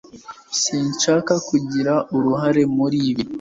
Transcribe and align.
Sinshaka 0.61 1.33
kugira 1.47 1.93
uruhare 2.15 2.63
muri 2.77 2.97
ibi 3.09 3.25